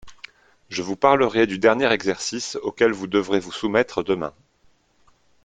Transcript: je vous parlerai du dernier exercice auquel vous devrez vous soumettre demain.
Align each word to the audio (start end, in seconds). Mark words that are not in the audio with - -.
je 0.69 0.81
vous 0.81 0.95
parlerai 0.95 1.45
du 1.45 1.59
dernier 1.59 1.91
exercice 1.93 2.55
auquel 2.63 2.91
vous 2.91 3.05
devrez 3.05 3.39
vous 3.39 3.51
soumettre 3.51 4.01
demain. 4.03 4.33